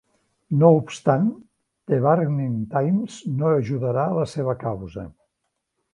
No 0.61 0.69
obstant, 0.77 1.27
"The 1.93 1.99
Burning 2.07 2.57
Times" 2.73 3.19
no 3.43 3.55
ajudarà 3.61 4.07
la 4.21 4.29
seva 4.37 4.57
causa. 4.69 5.09